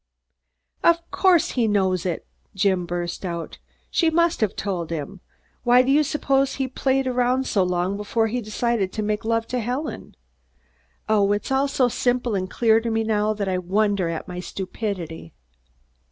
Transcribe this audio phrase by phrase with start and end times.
[0.83, 3.59] "Of course he knows it!" Jim burst out.
[3.91, 5.21] "She must have told him.
[5.63, 9.59] Why do you suppose he played around so long before deciding to make love to
[9.59, 10.15] Helen?
[11.07, 14.39] Oh, it's all so simple and clear to me now that I wonder at my
[14.39, 15.33] stupidity."